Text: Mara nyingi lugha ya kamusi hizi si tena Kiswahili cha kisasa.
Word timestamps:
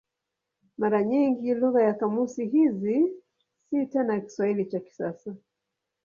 Mara 0.77 1.03
nyingi 1.03 1.53
lugha 1.53 1.83
ya 1.83 1.93
kamusi 1.93 2.45
hizi 2.45 3.13
si 3.69 3.85
tena 3.85 4.19
Kiswahili 4.21 4.65
cha 4.65 4.79
kisasa. 4.79 5.35